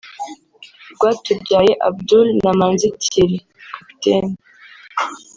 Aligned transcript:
Rwatubyaye 0.93 1.73
Abdul 1.87 2.27
na 2.43 2.51
Manzi 2.59 2.87
Thierry 3.01 3.37
(kapiteni) 3.73 4.35